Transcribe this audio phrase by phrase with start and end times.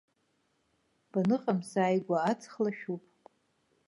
[1.11, 3.03] Баныҟам сааигәа аҵх лашәуп.